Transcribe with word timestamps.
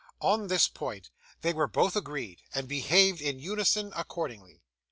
On 0.21 0.47
this 0.47 0.67
point 0.67 1.11
they 1.41 1.53
were 1.53 1.67
both 1.67 1.95
agreed, 1.95 2.41
and 2.55 2.67
behaved 2.67 3.21
in 3.21 3.37
unison 3.37 3.93
accordingly. 3.95 4.63